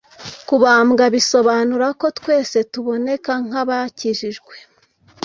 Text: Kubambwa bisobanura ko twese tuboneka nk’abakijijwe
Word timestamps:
Kubambwa 0.47 1.03
bisobanura 1.13 1.87
ko 1.99 2.05
twese 2.17 2.57
tuboneka 2.71 3.31
nk’abakijijwe 3.45 4.55